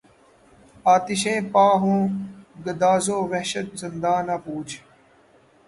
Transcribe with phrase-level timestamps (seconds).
[0.93, 2.01] آتشیں پا ہوں
[2.65, 4.73] گداز وحشت زنداں نہ پوچھ